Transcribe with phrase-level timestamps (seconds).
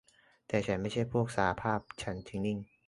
[0.47, 2.57] แต่ฉันไม่ใช่พวกสหภาพ ฉันจึงนิ่ง